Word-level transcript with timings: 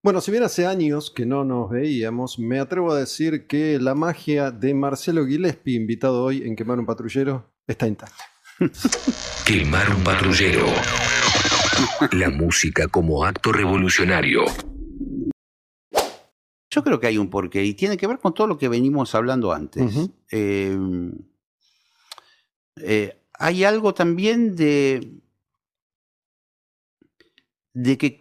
Bueno, 0.00 0.20
si 0.20 0.30
bien 0.30 0.44
hace 0.44 0.64
años 0.64 1.10
que 1.10 1.26
no 1.26 1.44
nos 1.44 1.70
veíamos, 1.70 2.38
me 2.38 2.60
atrevo 2.60 2.92
a 2.92 2.98
decir 3.00 3.48
que 3.48 3.80
la 3.80 3.96
magia 3.96 4.52
de 4.52 4.72
Marcelo 4.72 5.26
Gillespie, 5.26 5.74
invitado 5.74 6.22
hoy 6.22 6.42
en 6.44 6.54
Quemar 6.54 6.78
un 6.78 6.86
Patrullero, 6.86 7.52
está 7.66 7.88
intacta. 7.88 8.24
Quemar 9.44 9.90
un 9.94 10.04
patrullero. 10.04 10.66
La 12.12 12.30
música 12.30 12.86
como 12.86 13.24
acto 13.24 13.50
revolucionario. 13.50 14.44
Yo 16.70 16.84
creo 16.84 17.00
que 17.00 17.08
hay 17.08 17.18
un 17.18 17.28
porqué 17.28 17.64
y 17.64 17.74
tiene 17.74 17.96
que 17.96 18.06
ver 18.06 18.20
con 18.20 18.34
todo 18.34 18.46
lo 18.46 18.56
que 18.56 18.68
venimos 18.68 19.16
hablando 19.16 19.52
antes. 19.52 20.10
Eh, 20.30 20.78
eh, 22.76 23.20
hay 23.32 23.64
algo 23.64 23.94
también 23.94 24.54
de, 24.54 25.12
de 27.72 27.98
que 27.98 28.18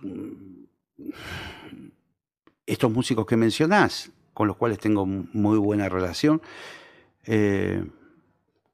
estos 2.66 2.92
músicos 2.92 3.26
que 3.26 3.38
mencionás, 3.38 4.12
con 4.34 4.48
los 4.48 4.58
cuales 4.58 4.80
tengo 4.80 5.06
muy 5.06 5.58
buena 5.58 5.90
relación, 5.90 6.42
eh, 7.26 7.84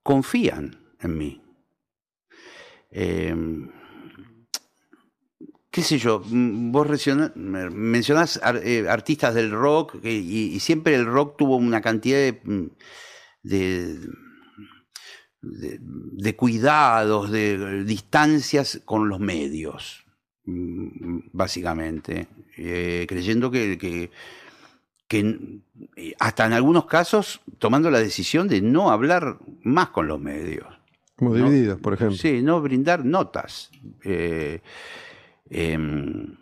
confían 0.01 0.75
en 0.99 1.17
mí. 1.17 1.41
Eh, 2.91 3.35
qué 5.73 5.81
sé 5.81 5.97
yo, 5.97 6.21
vos 6.25 6.87
mencionás 7.33 8.39
eh, 8.63 8.85
artistas 8.87 9.33
del 9.33 9.49
rock 9.51 9.95
y, 10.03 10.59
siempre 10.59 10.93
el 10.93 11.05
rock 11.05 11.37
tuvo 11.37 11.55
una 11.55 11.81
cantidad 11.81 12.17
de, 13.41 13.99
cuidados, 16.35 17.31
de 17.31 17.83
distancias 17.85 18.81
con 18.85 19.09
los 19.09 19.19
medios, 19.19 20.02
básicamente, 20.45 22.27
Eh, 22.55 23.05
creyendo 23.09 23.49
que, 23.49 23.79
que- 23.79 24.11
que 25.07 25.61
hasta 26.19 26.45
en 26.45 26.53
algunos 26.53 26.85
casos 26.85 27.41
tomando 27.57 27.89
la 27.89 27.97
decisión 27.99 28.47
de 28.47 28.61
no 28.61 28.91
hablar 28.91 29.37
más 29.63 29.89
con 29.89 30.07
los 30.07 30.19
medios. 30.19 30.67
Como 31.15 31.31
No. 31.35 31.49
divididos, 31.49 31.79
por 31.79 31.93
ejemplo. 31.95 32.17
Sí, 32.17 32.41
no 32.43 32.61
brindar 32.61 33.03
notas. 33.05 33.71
Eh, 34.03 34.61
em, 35.49 36.35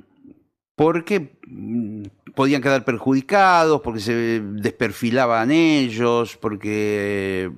porque 0.76 1.38
mm, 1.48 2.04
podían 2.36 2.62
quedar 2.62 2.84
perjudicados, 2.84 3.80
porque 3.82 4.00
se 4.02 4.42
desperfilaban 4.42 5.52
ellos, 5.52 6.36
porque... 6.38 7.52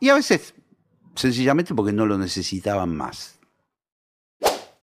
Y 0.00 0.08
a 0.08 0.14
veces, 0.14 0.54
sencillamente 1.14 1.74
porque 1.74 1.92
no 1.92 2.06
lo 2.06 2.16
necesitaban 2.18 2.96
más. 2.96 3.38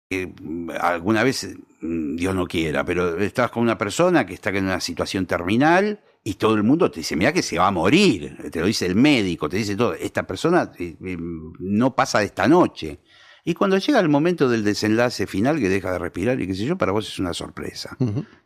Eh, 0.09 0.31
alguna 0.79 1.23
vez, 1.23 1.55
mm, 1.81 2.15
Dios 2.15 2.35
no 2.35 2.45
quiera, 2.47 2.85
pero 2.85 3.17
estás 3.17 3.49
con 3.51 3.63
una 3.63 3.77
persona 3.77 4.25
que 4.25 4.33
está 4.35 4.49
en 4.51 4.65
una 4.65 4.79
situación 4.79 5.25
terminal 5.25 5.99
y 6.23 6.35
todo 6.35 6.55
el 6.55 6.63
mundo 6.63 6.89
te 6.91 6.99
dice, 6.99 7.15
mira 7.15 7.33
que 7.33 7.41
se 7.41 7.57
va 7.57 7.67
a 7.67 7.71
morir, 7.71 8.37
te 8.51 8.59
lo 8.59 8.67
dice 8.67 8.85
el 8.85 8.95
médico, 8.95 9.49
te 9.49 9.57
dice 9.57 9.75
todo, 9.75 9.93
esta 9.93 10.23
persona 10.27 10.71
eh, 10.79 10.95
eh, 11.03 11.17
no 11.19 11.95
pasa 11.95 12.19
de 12.19 12.25
esta 12.25 12.47
noche. 12.47 12.99
Y 13.47 13.53
cuando 13.53 13.77
llega 13.77 13.99
el 13.99 14.09
momento 14.09 14.49
del 14.49 14.63
desenlace 14.63 15.27
final, 15.27 15.59
que 15.59 15.69
deja 15.69 15.91
de 15.91 15.99
respirar 15.99 16.41
y 16.41 16.47
qué 16.47 16.55
sé 16.55 16.65
yo, 16.65 16.77
para 16.79 16.91
vos 16.91 17.07
es 17.07 17.19
una 17.19 17.31
sorpresa. 17.33 17.95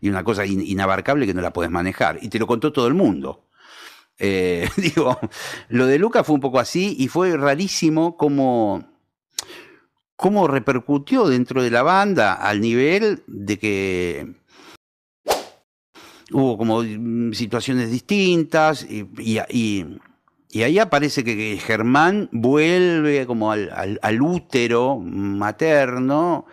Y 0.01 0.09
una 0.09 0.25
cosa 0.25 0.45
in- 0.45 0.61
inabarcable 0.65 1.25
que 1.25 1.33
no 1.33 1.41
la 1.41 1.53
podés 1.53 1.71
manejar. 1.71 2.19
Y 2.21 2.27
te 2.27 2.37
lo 2.37 2.45
contó 2.47 2.73
todo 2.73 2.87
el 2.87 2.93
mundo. 2.95 3.45
Eh, 4.17 4.67
digo, 4.77 5.17
lo 5.69 5.87
de 5.87 5.99
Luca 5.99 6.25
fue 6.25 6.35
un 6.35 6.41
poco 6.41 6.59
así 6.59 6.97
y 6.99 7.07
fue 7.07 7.37
rarísimo 7.37 8.17
cómo, 8.17 8.98
cómo 10.19 10.49
repercutió 10.49 11.29
dentro 11.29 11.63
de 11.63 11.71
la 11.71 11.81
banda 11.81 12.33
al 12.33 12.59
nivel 12.59 13.23
de 13.25 13.57
que 13.57 14.27
hubo 16.31 16.57
como 16.57 16.83
mm, 16.83 17.31
situaciones 17.31 17.89
distintas 17.89 18.83
y, 18.83 19.05
ahí 20.61 20.77
aparece 20.77 21.23
que, 21.23 21.57
Germán 21.57 22.27
vuelve 22.33 23.25
como 23.25 23.49
al, 23.51 23.71
al- 23.73 23.99
útero 24.21 24.97
materno 24.99 26.45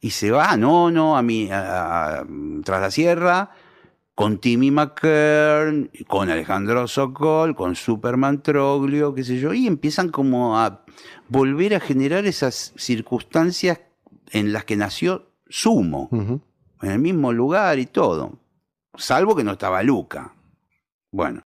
y 0.00 0.10
se 0.10 0.30
va, 0.30 0.56
no, 0.56 0.92
no, 0.92 1.16
a 1.16 1.22
mí, 1.22 1.50
a- 1.50 2.20
a- 2.20 2.26
tras 2.64 2.80
la 2.80 2.90
sierra, 2.92 3.50
con 4.20 4.36
Timmy 4.36 4.70
McKern, 4.70 5.90
con 6.06 6.28
Alejandro 6.28 6.86
Sokol, 6.86 7.56
con 7.56 7.74
Superman 7.74 8.42
Troglio, 8.42 9.14
qué 9.14 9.24
sé 9.24 9.40
yo, 9.40 9.54
y 9.54 9.66
empiezan 9.66 10.10
como 10.10 10.58
a 10.58 10.84
volver 11.30 11.74
a 11.74 11.80
generar 11.80 12.26
esas 12.26 12.74
circunstancias 12.76 13.80
en 14.30 14.52
las 14.52 14.66
que 14.66 14.76
nació 14.76 15.30
Sumo, 15.48 16.10
en 16.82 16.90
el 16.90 16.98
mismo 16.98 17.32
lugar 17.32 17.78
y 17.78 17.86
todo, 17.86 18.38
salvo 18.94 19.34
que 19.34 19.42
no 19.42 19.52
estaba 19.52 19.82
Luca. 19.82 20.34
Bueno. 21.10 21.40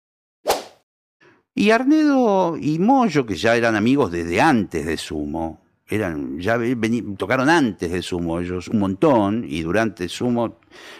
Y 1.55 1.73
Arnedo 1.73 2.57
y 2.57 2.79
Moyo, 2.79 3.27
que 3.27 3.35
ya 3.35 3.55
eran 3.55 3.77
amigos 3.77 4.11
desde 4.11 4.41
antes 4.41 4.87
de 4.87 4.97
Sumo, 4.97 5.61
eran, 5.87 6.39
ya 6.39 6.59
tocaron 7.19 7.51
antes 7.51 7.93
de 7.93 8.01
Sumo 8.01 8.41
ellos 8.41 8.69
un 8.69 8.79
montón, 8.79 9.45
y 9.47 9.61
durante 9.61 10.09
Sumo 10.09 10.57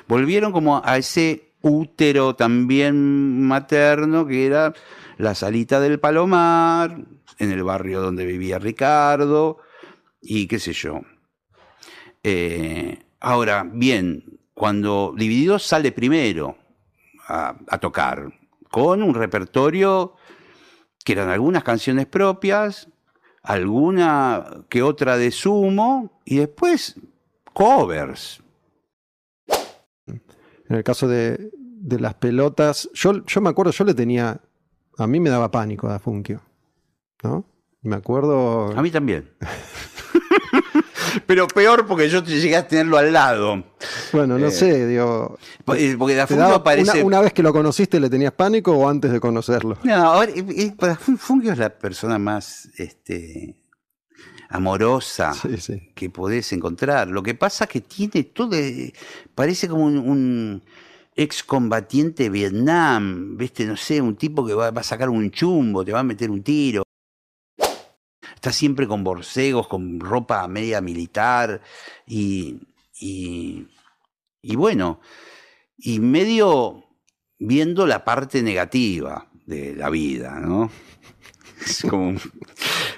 volvieron 0.07 0.53
como 0.53 0.83
a 0.85 0.99
ese 0.99 1.52
útero 1.63 2.35
también 2.35 3.43
materno 3.47 4.27
que 4.27 4.47
era 4.47 4.73
la 5.19 5.35
salita 5.35 5.81
del 5.81 6.01
Palomar, 6.01 6.99
en 7.39 7.53
el 7.53 7.63
barrio 7.63 8.01
donde 8.01 8.27
vivía 8.27 8.59
Ricardo, 8.59 9.59
y 10.21 10.47
qué 10.47 10.59
sé 10.59 10.73
yo. 10.73 11.01
Eh, 12.23 12.99
ahora, 13.21 13.69
bien, 13.71 14.41
cuando 14.55 15.15
Divididos 15.17 15.65
sale 15.65 15.93
primero 15.93 16.57
a, 17.27 17.57
a 17.69 17.79
tocar, 17.79 18.33
con 18.71 19.03
un 19.03 19.15
repertorio 19.15 20.15
que 21.05 21.13
eran 21.13 21.29
algunas 21.29 21.63
canciones 21.65 22.07
propias, 22.07 22.89
alguna 23.43 24.65
que 24.69 24.83
otra 24.83 25.17
de 25.17 25.31
sumo, 25.31 26.21
y 26.25 26.37
después 26.37 26.97
covers. 27.53 28.43
En 30.73 30.79
el 30.79 30.85
caso 30.85 31.07
de, 31.07 31.51
de 31.55 32.01
las 32.01 32.15
pelotas, 32.15 32.89
yo, 32.95 33.23
yo 33.27 33.41
me 33.43 33.51
acuerdo, 33.51 33.73
yo 33.73 33.85
le 33.85 33.93
tenía, 33.93 34.41
a 34.97 35.07
mí 35.07 35.21
me 35.21 35.29
daba 35.29 35.51
pánico 35.51 35.87
a 35.91 35.99
Funkio, 35.99 36.41
¿no? 37.23 37.45
Me 37.83 37.95
acuerdo... 37.97 38.73
A 38.75 38.81
mí 38.81 38.91
también. 38.91 39.29
Pero 41.27 41.47
peor 41.47 41.87
porque 41.87 42.09
yo 42.09 42.25
llegué 42.25 42.57
a 42.57 42.67
tenerlo 42.67 42.97
al 42.97 43.13
lado. 43.13 43.65
bueno, 44.15 44.39
no 44.39 44.47
eh, 44.47 44.51
sé, 44.51 44.87
digo... 44.87 45.37
Eh, 45.77 45.95
Porque 45.99 46.15
da 46.15 46.27
¿te 46.27 46.35
Fungio 46.35 46.49
daba- 46.53 46.65
parece. 46.65 46.91
una, 47.01 47.05
una 47.05 47.21
vez 47.21 47.35
que 47.35 47.43
lo 47.43 47.53
conociste 47.53 48.01
le 48.01 48.09
tenías 48.09 48.33
pánico 48.33 48.73
o 48.73 48.89
antes 48.89 49.13
de 49.13 49.21
conocerlo? 49.21 49.77
No, 49.85 49.95
ahora, 49.95 50.33
eh, 50.35 50.75
Fungio 51.19 51.53
es 51.53 51.59
la 51.59 51.69
persona 51.69 52.19
más 52.19 52.71
este, 52.79 53.62
amorosa 54.49 55.33
Sí, 55.35 55.57
sí. 55.59 55.91
que 55.95 56.11
podés 56.11 56.53
encontrar. 56.53 57.09
Lo 57.09 57.23
que 57.23 57.35
pasa 57.35 57.65
es 57.65 57.71
que 57.71 57.81
tiene 57.81 58.25
todo. 58.25 58.55
eh, 58.57 58.93
Parece 59.35 59.69
como 59.69 59.85
un, 59.87 59.97
un 59.99 60.63
excombatiente 61.15 62.25
de 62.25 62.31
Vietnam, 62.31 63.37
¿viste? 63.37 63.65
No 63.65 63.77
sé, 63.77 64.01
un 64.01 64.17
tipo 64.17 64.47
que 64.47 64.55
va, 64.55 64.71
va 64.71 64.81
a 64.81 64.85
sacar 64.85 65.09
un 65.09 65.31
chumbo, 65.31 65.85
te 65.85 65.93
va 65.93 66.01
a 66.01 66.05
meter 66.05 66.31
un 66.31 66.43
tiro. 66.43 66.83
Está 68.35 68.53
siempre 68.53 68.87
con 68.89 69.05
borcegos, 69.05 69.69
con 69.69 70.01
ropa 70.01 70.47
media 70.49 70.81
militar 70.81 71.61
y, 72.07 72.59
y, 73.01 73.67
y 74.43 74.57
bueno, 74.57 75.01
y 75.79 76.01
medio 76.01 76.85
viendo 77.39 77.87
la 77.87 78.05
parte 78.05 78.43
negativa 78.43 79.29
de 79.47 79.75
la 79.77 79.91
vida, 79.91 80.39
¿no? 80.41 80.71
Es 81.65 81.83
como, 81.89 82.09
un- 82.09 82.21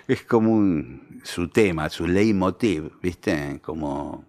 es 0.08 0.22
como 0.22 0.52
un- 0.52 1.20
su 1.24 1.48
tema, 1.48 1.88
su 1.90 2.06
leitmotiv, 2.06 2.92
¿viste? 3.02 3.60
Como 3.62 4.24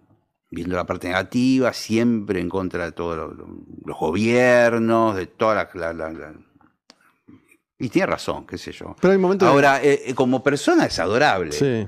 viendo 0.52 0.75
la 0.75 0.86
parte 0.86 1.08
negativa, 1.09 1.74
siempre 1.74 2.40
en 2.40 2.47
contra 2.50 2.85
de 2.85 2.91
todos 2.94 3.17
lo- 3.17 3.34
lo- 3.34 3.58
los 3.85 3.97
gobiernos, 3.97 5.16
de 5.16 5.28
toda 5.28 5.55
la... 5.55 5.70
la- 5.73 5.94
la- 5.94 6.11
la- 6.11 6.34
Y 7.78 7.90
tiene 7.90 8.05
razón, 8.05 8.46
qué 8.47 8.58
sé 8.58 8.72
yo. 8.72 8.96
Pero 9.02 9.11
hay 9.11 9.17
momentos... 9.20 9.50
Ahora, 9.50 9.84
eh, 9.84 10.03
eh, 10.05 10.14
como 10.16 10.41
persona 10.41 10.85
es 10.85 10.97
adorable. 11.00 11.52
Sí. 11.52 11.85